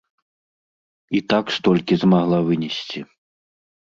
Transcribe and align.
І 1.19 1.19
так 1.33 1.45
столькі 1.57 1.93
змагла 2.05 2.39
вынесці. 2.47 2.99